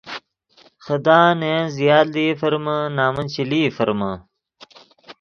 خدان 0.85 1.29
نے 1.39 1.49
ین 1.55 1.63
زیات 1.77 2.07
لئی 2.13 2.27
فرمے 2.39 2.77
نمن 2.97 3.25
چے 3.33 3.43
لئی 3.49 3.67
فرمے 3.77 4.13